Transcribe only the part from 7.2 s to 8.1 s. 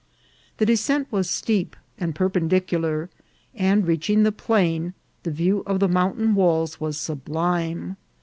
lime.